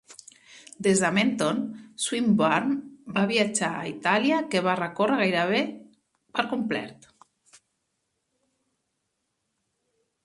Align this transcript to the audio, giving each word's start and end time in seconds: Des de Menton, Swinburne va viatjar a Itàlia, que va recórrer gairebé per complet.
Des 0.85 1.01
de 1.01 1.09
Menton, 1.17 1.59
Swinburne 2.05 2.77
va 3.17 3.25
viatjar 3.33 3.69
a 3.75 3.83
Itàlia, 3.91 4.39
que 4.55 4.63
va 4.69 4.75
recórrer 4.81 5.19
gairebé 5.23 5.61
per 6.39 6.47
complet. 6.55 7.07